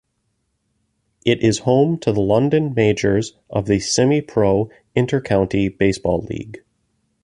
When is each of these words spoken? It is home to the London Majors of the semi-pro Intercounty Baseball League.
It 1.27 1.43
is 1.43 1.59
home 1.59 1.99
to 1.99 2.11
the 2.11 2.21
London 2.21 2.73
Majors 2.73 3.33
of 3.51 3.67
the 3.67 3.79
semi-pro 3.79 4.71
Intercounty 4.95 5.77
Baseball 5.77 6.23
League. 6.27 6.63